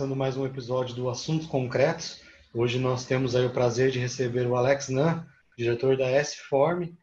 [0.00, 2.22] começando mais um episódio do Assuntos Concretos.
[2.54, 5.26] Hoje nós temos aí o prazer de receber o Alex Nan,
[5.58, 6.94] diretor da S-Form.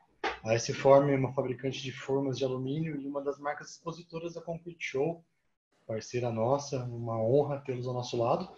[0.43, 4.41] A S-Form é uma fabricante de formas de alumínio e uma das marcas expositoras da
[4.41, 5.23] Concrete Show,
[5.85, 8.49] parceira nossa, uma honra tê-los ao nosso lado.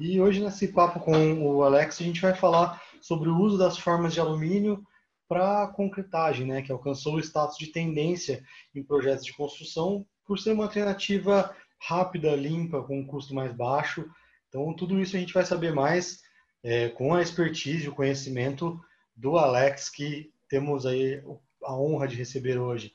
[0.00, 3.76] E hoje nesse papo com o Alex a gente vai falar sobre o uso das
[3.76, 4.82] formas de alumínio
[5.28, 8.42] para concretagem, né, que alcançou o status de tendência
[8.74, 11.54] em projetos de construção por ser uma alternativa
[11.86, 14.08] rápida, limpa, com um custo mais baixo.
[14.48, 16.20] Então, tudo isso a gente vai saber mais
[16.62, 18.80] é, com a expertise, o conhecimento
[19.16, 21.22] do Alex, que temos aí
[21.64, 22.92] a honra de receber hoje.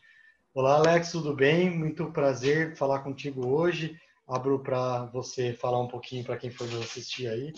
[0.53, 1.69] Olá, Alex, tudo bem?
[1.69, 3.99] Muito prazer falar contigo hoje.
[4.27, 7.53] Abro para você falar um pouquinho para quem for nos assistir aí.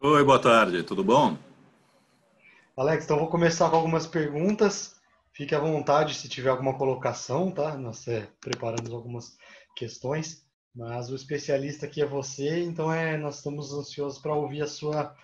[0.00, 1.36] Oi, boa tarde, tudo bom?
[2.76, 4.96] Alex, então vou começar com algumas perguntas.
[5.32, 7.76] Fique à vontade se tiver alguma colocação, tá?
[7.76, 9.36] Nós é, preparamos algumas
[9.76, 14.66] questões, mas o especialista aqui é você, então é, nós estamos ansiosos para ouvir a
[14.66, 15.14] sua,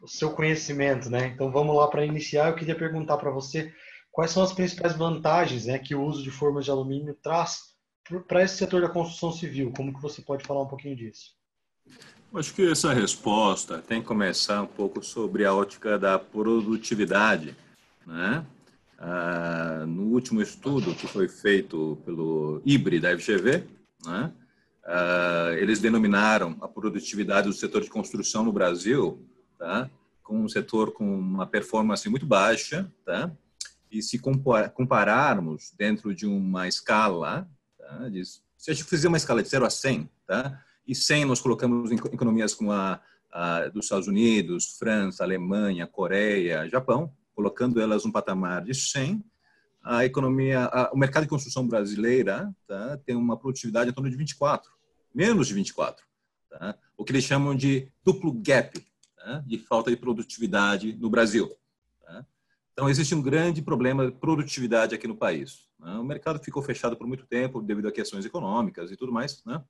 [0.00, 1.28] o seu conhecimento, né?
[1.28, 2.48] Então vamos lá para iniciar.
[2.48, 3.72] Eu queria perguntar para você
[4.12, 7.74] quais são as principais vantagens né, que o uso de formas de alumínio traz
[8.26, 9.72] para esse setor da construção civil.
[9.76, 11.34] Como que você pode falar um pouquinho disso?
[12.34, 17.56] Acho que essa resposta tem que começar um pouco sobre a ótica da produtividade,
[18.06, 18.44] né?
[18.98, 23.64] Ah, no último estudo que foi feito pelo IBRE da FGV,
[24.04, 24.32] né,
[24.84, 29.26] ah, eles denominaram a produtividade do setor de construção no Brasil
[29.58, 29.90] tá,
[30.22, 33.30] como um setor com uma performance muito baixa, tá,
[33.90, 34.18] e se
[34.74, 39.64] compararmos dentro de uma escala, tá, de, se a gente fizer uma escala de 0
[39.64, 43.00] a 100, tá, e 100 nós colocamos em economias como a,
[43.32, 49.24] a dos Estados Unidos, França, Alemanha, Coreia, Japão, colocando elas um patamar de 100,
[49.86, 54.16] a economia, a, o mercado de construção brasileira tá, tem uma produtividade em torno de
[54.16, 54.68] 24,
[55.14, 56.04] menos de 24,
[56.50, 56.76] tá?
[56.96, 58.84] o que eles chamam de duplo gap
[59.16, 59.44] tá?
[59.46, 61.48] de falta de produtividade no Brasil.
[62.04, 62.26] Tá?
[62.72, 65.68] Então, existe um grande problema de produtividade aqui no país.
[65.78, 65.92] Né?
[65.92, 69.62] O mercado ficou fechado por muito tempo devido a questões econômicas e tudo mais, né?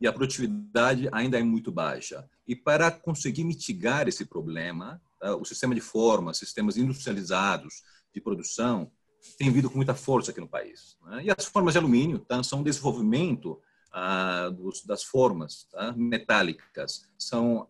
[0.00, 2.26] e a produtividade ainda é muito baixa.
[2.48, 7.82] E para conseguir mitigar esse problema, tá, o sistema de formas, sistemas industrializados
[8.14, 8.90] de produção,
[9.38, 10.96] tem vindo com muita força aqui no país.
[11.06, 11.24] Né?
[11.24, 13.60] E as formas de alumínio tá, são um desenvolvimento
[13.92, 17.08] ah, dos, das formas tá, metálicas.
[17.18, 17.66] São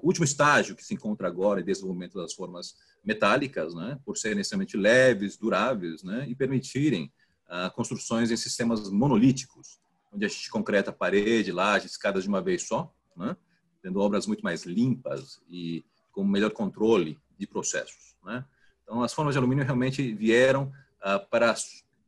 [0.00, 2.74] o último estágio que se encontra agora em desenvolvimento das formas
[3.04, 7.12] metálicas, né, por serem extremamente leves, duráveis né, e permitirem
[7.48, 9.80] ah, construções em sistemas monolíticos
[10.12, 13.36] onde a gente concreta parede, laje, escadas de uma vez só, né?
[13.82, 18.16] tendo obras muito mais limpas e com melhor controle de processos.
[18.24, 18.44] Né?
[18.90, 21.54] Então, as formas de alumínio realmente vieram ah, para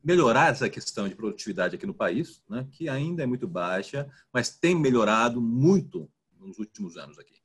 [0.02, 2.66] melhorar essa questão de produtividade aqui no país, né?
[2.72, 6.10] que ainda é muito baixa, mas tem melhorado muito
[6.40, 7.36] nos últimos anos aqui.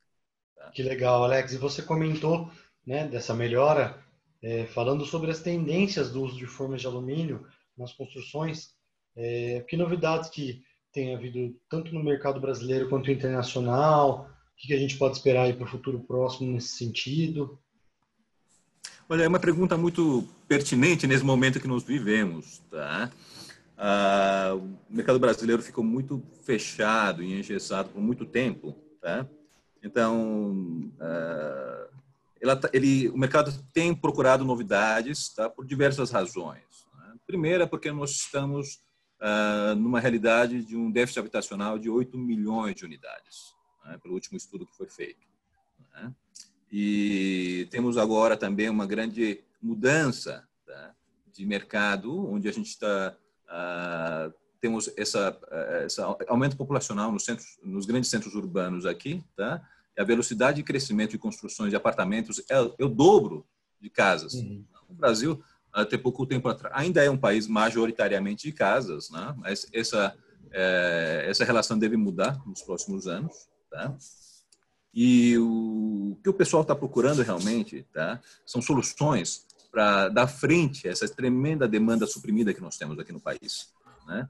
[0.56, 0.70] Tá?
[0.70, 1.52] Que legal, Alex.
[1.52, 2.50] E você comentou
[2.84, 4.02] né, dessa melhora,
[4.42, 7.46] é, falando sobre as tendências do uso de formas de alumínio
[7.76, 8.74] nas construções.
[9.14, 14.28] É, que novidades que tem havido tanto no mercado brasileiro quanto internacional?
[14.28, 17.56] O que a gente pode esperar para o futuro próximo nesse sentido?
[19.10, 23.10] Olha, é uma pergunta muito pertinente nesse momento que nós vivemos, tá?
[23.74, 29.26] Ah, o mercado brasileiro ficou muito fechado e engessado por muito tempo, tá?
[29.82, 31.88] Então, ah,
[32.60, 35.48] tá, ele, o mercado tem procurado novidades, tá?
[35.48, 36.86] Por diversas razões.
[36.98, 37.14] Né?
[37.26, 38.78] Primeira, porque nós estamos
[39.22, 43.54] uh, numa realidade de um déficit habitacional de 8 milhões de unidades,
[43.86, 45.26] né, pelo último estudo que foi feito.
[45.94, 46.12] Né?
[46.70, 50.94] E temos agora também uma grande mudança tá,
[51.32, 53.16] de mercado, onde a gente está
[53.48, 59.62] uh, temos essa, uh, esse aumento populacional nos, centros, nos grandes centros urbanos aqui, tá?
[59.98, 63.46] a velocidade de crescimento de construções de apartamentos é, é o dobro
[63.80, 64.34] de casas.
[64.34, 64.64] Uhum.
[64.88, 65.42] O Brasil
[65.72, 66.74] até pouco tempo atrás.
[66.76, 69.34] Ainda é um país majoritariamente de casas, né?
[69.36, 70.14] mas essa,
[70.50, 73.48] é, essa relação deve mudar nos próximos anos.
[73.70, 73.94] Tá?
[74.94, 78.20] E o que o pessoal está procurando realmente tá?
[78.44, 83.20] são soluções para dar frente a essa tremenda demanda suprimida que nós temos aqui no
[83.20, 83.72] país.
[84.06, 84.28] Né?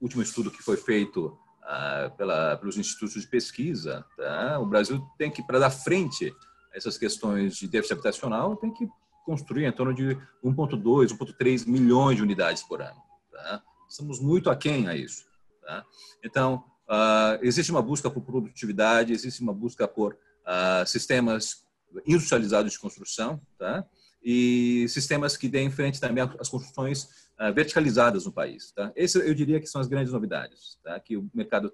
[0.00, 4.58] O último estudo que foi feito ah, pela, pelos institutos de pesquisa, tá?
[4.58, 6.34] o Brasil tem que, para dar frente
[6.72, 8.88] a essas questões de déficit habitacional, tem que
[9.24, 13.00] construir em torno de 1,2, 1,3 milhões de unidades por ano.
[13.30, 13.62] Tá?
[13.88, 15.24] Estamos muito aquém a isso.
[15.62, 15.84] Tá?
[16.24, 21.64] Então, uh, existe uma busca por produtividade, existe uma busca por uh, sistemas
[22.06, 23.84] industrializados de construção, tá?
[24.22, 27.04] e sistemas que deem frente também às construções
[27.38, 28.72] uh, verticalizadas no país.
[28.72, 28.92] Tá?
[28.96, 30.98] Esse eu diria que são as grandes novidades tá?
[30.98, 31.72] que o mercado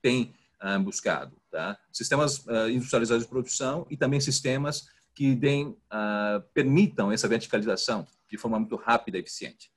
[0.00, 0.32] tem
[0.82, 1.36] buscado.
[1.50, 1.78] Tá?
[1.92, 5.76] Sistemas industrializados de produção e também sistemas que deem,
[6.54, 9.73] permitam essa verticalização de forma muito rápida e eficiente.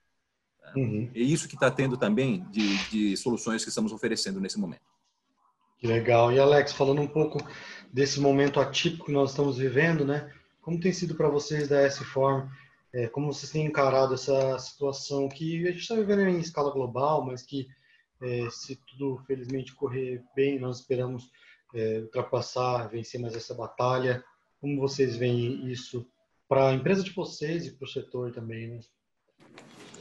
[0.75, 1.09] Uhum.
[1.13, 4.81] É isso que está tendo também de, de soluções que estamos oferecendo nesse momento.
[5.79, 6.31] Que legal.
[6.31, 7.39] E Alex, falando um pouco
[7.91, 10.31] desse momento atípico que nós estamos vivendo, né?
[10.61, 12.49] Como tem sido para vocês da S-Form?
[12.93, 17.23] É, como vocês têm encarado essa situação que a gente está vivendo em escala global,
[17.23, 17.67] mas que
[18.21, 21.29] é, se tudo felizmente correr bem, nós esperamos
[21.75, 24.23] é, ultrapassar, vencer mais essa batalha.
[24.59, 26.07] Como vocês veem isso
[26.49, 28.79] para a empresa de vocês e para o setor também, né?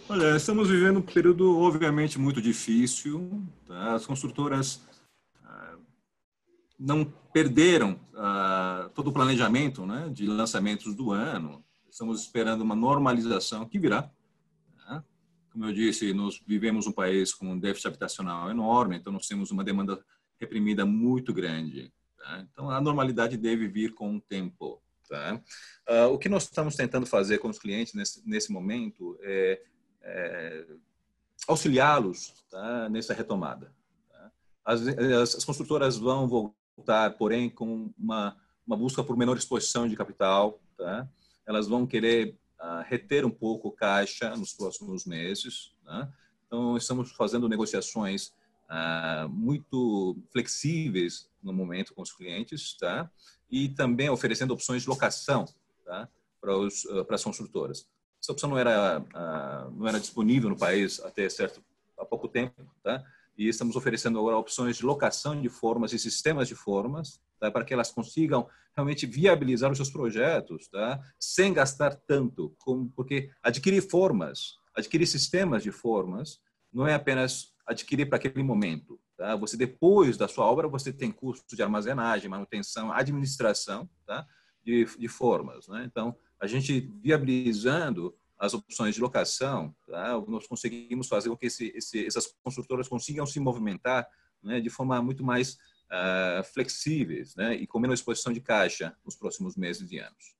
[0.08, 3.42] Olha, estamos vivendo um período obviamente muito difícil.
[3.66, 3.94] Tá?
[3.94, 4.80] As construtoras
[6.78, 11.64] não perderam ah, todo o planejamento né, de lançamentos do ano.
[11.90, 14.08] Estamos esperando uma normalização que virá.
[14.76, 15.02] Né?
[15.50, 19.50] Como eu disse, nós vivemos um país com um déficit habitacional enorme, então nós temos
[19.50, 20.00] uma demanda
[20.38, 21.92] reprimida muito grande.
[22.16, 22.46] Tá?
[22.52, 24.80] Então a normalidade deve vir com o tempo.
[25.08, 25.42] Tá?
[25.88, 29.60] Ah, o que nós estamos tentando fazer com os clientes nesse, nesse momento é,
[30.06, 30.66] é
[31.46, 32.88] auxiliá-los tá?
[32.88, 33.72] nessa retomada.
[34.10, 34.30] Tá?
[34.64, 34.86] As,
[35.34, 38.36] as, construtoras vão voltar, porém, com uma,
[38.66, 40.60] uma busca por menor exposição de capital.
[40.76, 41.08] Tá?
[41.46, 45.74] Elas vão querer uh, reter um pouco caixa nos próximos meses.
[45.84, 46.08] Tá?
[46.46, 48.32] Então, estamos fazendo negociações
[48.70, 53.10] uh, muito flexíveis no momento com os clientes, tá?
[53.50, 55.44] E também oferecendo opções de locação,
[55.84, 56.08] tá?
[56.40, 57.88] Para, os, uh, para as construtoras.
[58.26, 58.98] Essa opção não era
[59.70, 61.62] não era disponível no país até certo
[61.96, 63.04] há pouco tempo, tá?
[63.38, 67.52] e estamos oferecendo agora opções de locação de formas e sistemas de formas tá?
[67.52, 71.00] para que elas consigam realmente viabilizar os seus projetos tá?
[71.20, 76.40] sem gastar tanto, como, porque adquirir formas, adquirir sistemas de formas
[76.72, 78.98] não é apenas adquirir para aquele momento.
[79.16, 79.36] Tá?
[79.36, 84.26] Você depois da sua obra você tem custo de armazenagem, manutenção, administração tá?
[84.64, 85.68] de, de formas.
[85.68, 85.84] Né?
[85.86, 90.20] Então a gente viabilizando as opções de locação, tá?
[90.28, 94.06] nós conseguimos fazer com que esse, esse, essas construtoras consigam se movimentar
[94.42, 95.54] né, de forma muito mais
[95.90, 100.36] uh, flexíveis né, e com menos exposição de caixa nos próximos meses e anos.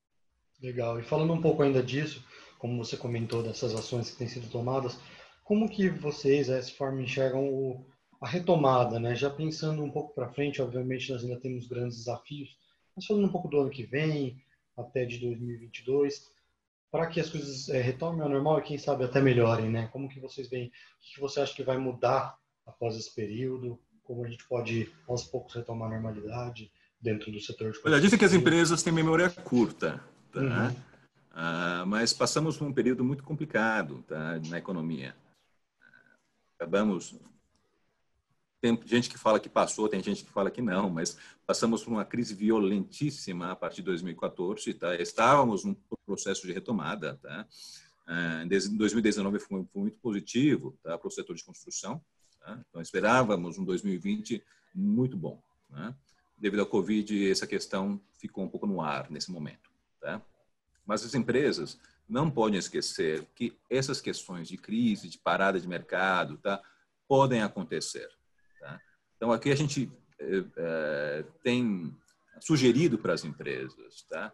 [0.63, 1.01] Legal.
[1.01, 2.25] E falando um pouco ainda disso,
[2.59, 4.99] como você comentou dessas ações que têm sido tomadas,
[5.43, 7.87] como que vocês, a S-Form, enxergam o,
[8.21, 9.15] a retomada, né?
[9.15, 12.57] Já pensando um pouco para frente, obviamente nós ainda temos grandes desafios,
[12.95, 14.43] mas falando um pouco do ano que vem,
[14.77, 16.31] até de 2022,
[16.91, 19.89] para que as coisas é, retomem ao normal e quem sabe até melhorem, né?
[19.89, 20.69] Como que vocês veem?
[20.69, 23.79] O que você acha que vai mudar após esse período?
[24.05, 26.71] Como a gente pode aos poucos retomar a normalidade
[27.01, 30.03] dentro do setor de Olha, dizem que as empresas têm memória curta,
[30.33, 30.41] tá?
[30.41, 30.77] Uhum.
[31.39, 35.15] Ah, mas passamos por um período muito complicado tá, na economia.
[36.59, 37.15] Acabamos
[38.75, 41.17] tem gente que fala que passou, tem gente que fala que não, mas
[41.47, 44.97] passamos por uma crise violentíssima a partir de 2014, tá?
[44.97, 47.47] Estávamos num processo de retomada, tá?
[48.07, 50.99] Ah, em 2019 foi, muito positivo, tá?
[50.99, 52.01] Para o setor de construção,
[52.41, 52.59] tá?
[52.69, 54.43] Então esperávamos um 2020
[54.75, 55.41] muito bom,
[55.71, 55.95] né?
[56.37, 59.71] Devido à Covid, essa questão ficou um pouco no ar nesse momento,
[60.01, 60.21] tá?
[60.85, 66.37] Mas as empresas não podem esquecer que essas questões de crise, de parada de mercado,
[66.39, 66.61] tá?
[67.09, 68.09] Podem acontecer
[69.17, 71.95] então, aqui a gente é, tem
[72.41, 74.33] sugerido para as empresas, tá?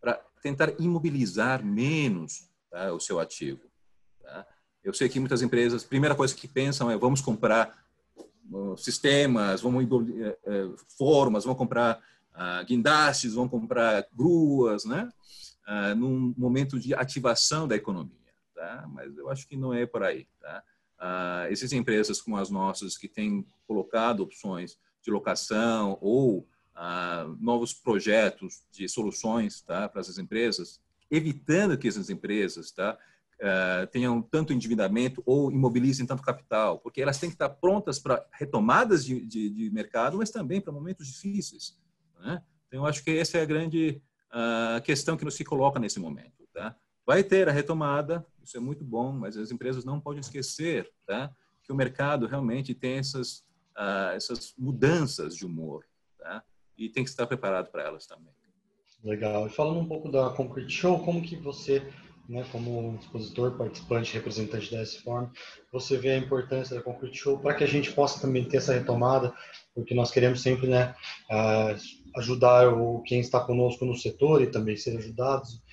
[0.00, 2.92] para tentar imobilizar menos tá?
[2.92, 3.60] o seu ativo.
[4.22, 4.46] Tá?
[4.82, 7.84] Eu sei que muitas empresas, a primeira coisa que pensam é vamos comprar
[8.50, 11.98] uh, sistemas, vamos uh, formas, vamos comprar
[12.34, 15.08] uh, guindastes, vamos comprar gruas, né?
[15.66, 18.86] Uh, num momento de ativação da economia, tá?
[18.92, 20.62] Mas eu acho que não é por aí, tá?
[20.98, 27.74] Uh, existem empresas como as nossas que têm colocado opções de locação ou uh, novos
[27.74, 32.96] projetos de soluções tá, para essas empresas, evitando que essas empresas tá,
[33.34, 38.26] uh, tenham tanto endividamento ou imobilizem tanto capital, porque elas têm que estar prontas para
[38.32, 41.78] retomadas de, de, de, mercado, mas também para momentos difíceis.
[42.20, 42.42] Né?
[42.66, 44.00] Então, eu acho que essa é a grande
[44.84, 46.46] questão que nos se coloca nesse momento.
[46.52, 46.76] Tá?
[47.06, 51.30] Vai ter a retomada, isso é muito bom, mas as empresas não podem esquecer tá?
[51.62, 53.40] que o mercado realmente tem essas,
[53.76, 55.84] uh, essas mudanças de humor
[56.18, 56.42] tá?
[56.78, 58.32] e tem que estar preparado para elas também.
[59.02, 59.46] Legal.
[59.46, 61.92] E falando um pouco da Concrete Show, como que você,
[62.28, 65.28] né, como expositor, participante, representante da S-Form,
[65.72, 68.72] você vê a importância da Concrete Show para que a gente possa também ter essa
[68.72, 69.34] retomada,
[69.74, 70.94] porque nós queremos sempre né,
[71.30, 75.65] uh, ajudar o, quem está conosco no setor e também ser ajudados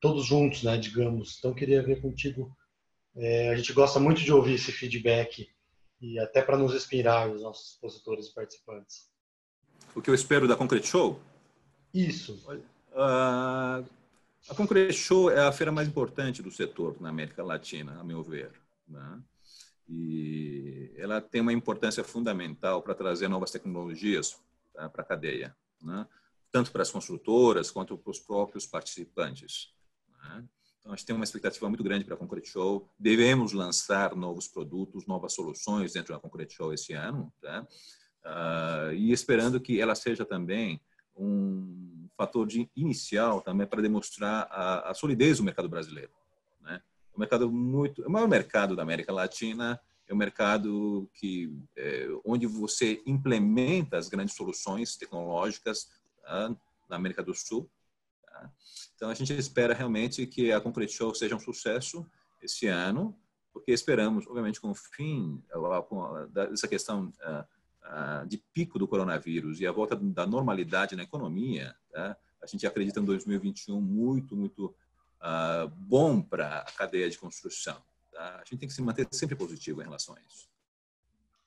[0.00, 1.36] todos juntos, né, digamos.
[1.38, 2.56] Então, queria ver contigo.
[3.16, 5.48] É, a gente gosta muito de ouvir esse feedback
[6.00, 9.10] e até para nos inspirar, os nossos expositores e participantes.
[9.94, 11.20] O que eu espero da Concrete Show?
[11.92, 12.40] Isso.
[12.92, 13.84] Uh,
[14.48, 18.22] a Concrete Show é a feira mais importante do setor na América Latina, a meu
[18.22, 18.52] ver.
[18.86, 19.22] Né?
[19.88, 24.38] E ela tem uma importância fundamental para trazer novas tecnologias
[24.72, 26.06] tá, para a cadeia, né?
[26.52, 29.72] tanto para as construtoras quanto para os próprios participantes.
[30.88, 32.88] Então, a gente tem uma expectativa muito grande para a Concrete Show.
[32.98, 37.66] Devemos lançar novos produtos, novas soluções dentro da Concrete Show esse ano, tá?
[38.24, 40.80] Uh, e esperando que ela seja também
[41.14, 46.10] um fator de inicial também para demonstrar a, a solidez do mercado brasileiro.
[46.62, 46.80] Né?
[47.12, 52.46] O mercado muito, o maior mercado da América Latina é um mercado que é, onde
[52.46, 55.88] você implementa as grandes soluções tecnológicas
[56.22, 56.56] tá?
[56.88, 57.70] na América do Sul
[58.38, 58.50] Tá?
[58.94, 62.06] Então, a gente espera realmente que a Concrete Show seja um sucesso
[62.42, 63.16] esse ano,
[63.52, 65.42] porque esperamos, obviamente, com o fim
[66.30, 67.12] dessa questão
[68.26, 72.16] de pico do coronavírus e a volta da normalidade na economia, tá?
[72.42, 74.74] a gente acredita em 2021 muito, muito
[75.76, 77.76] bom para a cadeia de construção.
[78.12, 78.36] Tá?
[78.36, 80.48] A gente tem que se manter sempre positivo em relação a isso.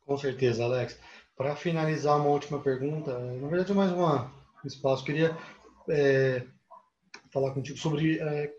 [0.05, 0.98] Com certeza, Alex.
[1.38, 4.31] Para finalizar, uma última pergunta, na verdade, mais uma
[4.65, 5.03] espaço.
[5.03, 5.38] Queria
[5.89, 6.45] é,
[7.31, 8.53] falar contigo sobre é,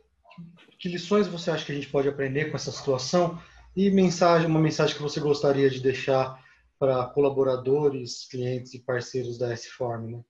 [0.78, 3.40] que lições você acha que a gente pode aprender com essa situação
[3.76, 6.42] e mensagem, uma mensagem que você gostaria de deixar
[6.78, 10.24] para colaboradores, clientes e parceiros da S-Form, né?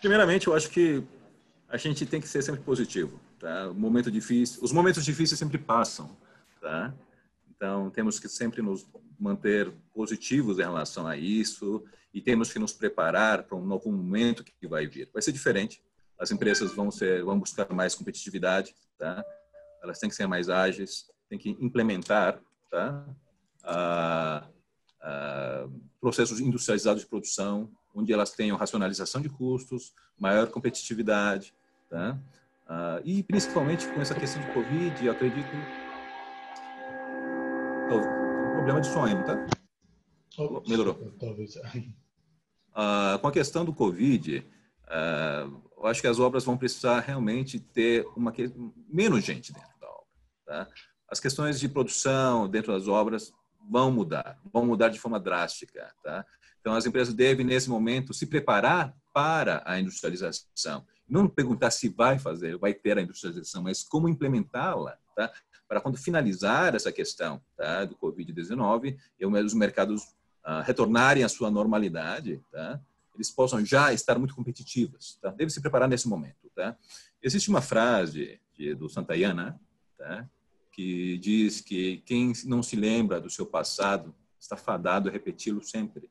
[0.00, 1.02] Primeiramente, eu acho que
[1.68, 3.72] a gente tem que ser sempre positivo, tá?
[3.72, 6.16] Momento difícil, os momentos difíceis sempre passam,
[6.60, 6.94] tá?
[7.50, 8.86] Então, temos que sempre nos
[9.18, 14.44] manter positivos em relação a isso e temos que nos preparar para um novo momento
[14.44, 15.08] que vai vir.
[15.12, 15.82] Vai ser diferente,
[16.18, 19.24] as empresas vão ser vão buscar mais competitividade, tá?
[19.82, 22.40] Elas têm que ser mais ágeis, têm que implementar,
[22.70, 23.06] tá?
[23.62, 24.46] Ah,
[25.02, 25.68] ah,
[26.00, 31.54] processos industrializados de produção, onde elas tenham racionalização de custos, maior competitividade,
[31.90, 32.18] tá?
[32.66, 35.50] Ah, e principalmente com essa questão de Covid, eu acredito
[37.86, 39.46] um problema de sonho, tá?
[40.66, 40.94] Melhorou.
[41.18, 41.54] Talvez.
[42.76, 44.44] Ah, com a questão do Covid,
[44.88, 45.48] ah,
[45.84, 48.32] eu acho que as obras vão precisar realmente ter uma
[48.88, 50.06] menos gente dentro da obra.
[50.46, 50.68] Tá?
[51.10, 53.34] As questões de produção dentro das obras
[53.70, 55.94] vão mudar, vão mudar de forma drástica.
[56.02, 56.24] Tá?
[56.58, 60.86] Então, as empresas devem, nesse momento, se preparar para a industrialização.
[61.06, 65.30] Não perguntar se vai fazer, vai ter a industrialização, mas como implementá-la, tá?
[65.68, 67.84] para quando finalizar essa questão tá?
[67.84, 70.02] do Covid-19 e os mercados
[70.46, 72.80] uh, retornarem à sua normalidade, tá?
[73.14, 75.18] Eles possam já estar muito competitivas.
[75.20, 75.30] Tá?
[75.30, 76.50] Deve se preparar nesse momento.
[76.54, 76.76] Tá?
[77.22, 79.60] Existe uma frase de, do Santayana
[79.96, 80.28] tá?
[80.72, 86.10] que diz que quem não se lembra do seu passado está fadado a repeti-lo sempre.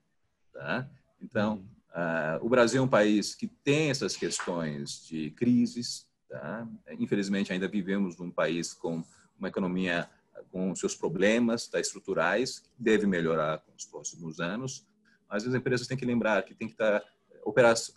[0.54, 0.90] Tá?
[1.22, 6.08] Então, uh, o Brasil é um país que tem essas questões de crises.
[6.30, 6.68] Tá?
[7.00, 9.04] Infelizmente, ainda vivemos num país com
[9.38, 10.10] uma economia
[10.52, 14.86] com seus problemas tá, estruturais, que deve melhorar nos próximos anos,
[15.34, 17.04] mas as empresas têm que lembrar que tem que estar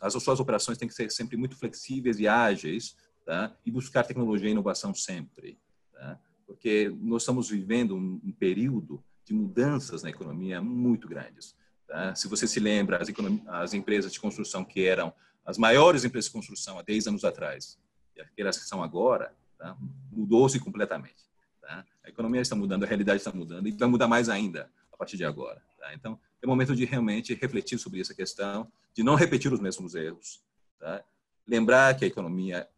[0.01, 3.55] as suas operações têm que ser sempre muito flexíveis e ágeis, tá?
[3.65, 5.61] E buscar tecnologia e inovação sempre,
[5.93, 6.19] tá?
[6.47, 11.55] Porque nós estamos vivendo um, um período de mudanças na economia muito grandes.
[11.87, 12.15] Tá?
[12.15, 13.09] Se você se lembra, as,
[13.49, 15.13] as, empresas de construção que eram
[15.45, 17.79] as maiores empresas de construção há 10 anos atrás
[18.17, 19.77] e aquelas que são agora, tá?
[20.11, 21.27] mudou-se completamente.
[21.61, 21.85] Tá?
[22.05, 25.17] A economia está mudando, a realidade está mudando e vai mudar mais ainda a partir
[25.17, 25.63] de agora.
[25.79, 25.95] Tá?
[25.95, 30.41] Então, é momento de realmente refletir sobre essa questão, de não repetir os mesmos erros.
[30.79, 31.05] Tá?
[31.47, 32.69] Lembrar que a economia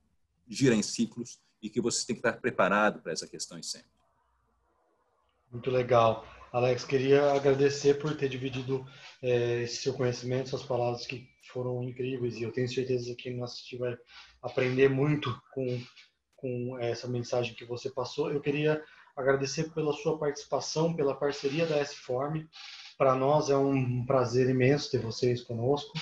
[0.48, 3.90] gira em ciclos e que você tem que estar preparado para essas questões sempre.
[5.52, 6.26] Muito legal.
[6.52, 8.86] Alex, queria agradecer por ter dividido
[9.22, 13.52] é, esse seu conhecimento, suas palavras que foram incríveis e eu tenho certeza que nós
[13.52, 13.96] assistir vai
[14.42, 15.82] aprender muito com,
[16.36, 18.30] com essa mensagem que você passou.
[18.30, 18.82] Eu queria
[19.16, 22.46] agradecer pela sua participação, pela parceria da S-Form.
[22.98, 25.92] Para nós é um prazer imenso ter vocês conosco.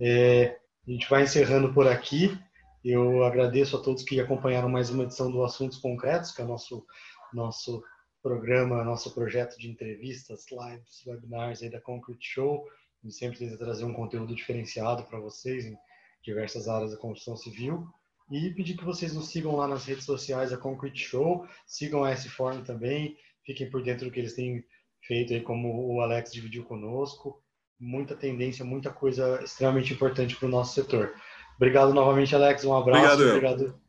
[0.00, 2.36] É, a gente vai encerrando por aqui.
[2.84, 6.48] Eu agradeço a todos que acompanharam mais uma edição do Assuntos Concretos, que é o
[6.48, 6.84] nosso,
[7.32, 7.84] nosso
[8.20, 12.66] programa, nosso projeto de entrevistas, lives, webinars aí da Concrete Show.
[13.00, 15.78] A gente sempre tenta trazer um conteúdo diferenciado para vocês em
[16.24, 17.86] diversas áreas da construção civil.
[18.28, 22.10] E pedir que vocês nos sigam lá nas redes sociais da Concrete Show, sigam a
[22.10, 24.64] S-Form também, fiquem por dentro do que eles têm
[25.06, 27.42] feito aí, como o Alex dividiu conosco.
[27.80, 31.14] Muita tendência, muita coisa extremamente importante para o nosso setor.
[31.56, 32.64] Obrigado novamente, Alex.
[32.64, 33.22] Um abraço.
[33.22, 33.36] Obrigado.
[33.36, 33.87] Obrigado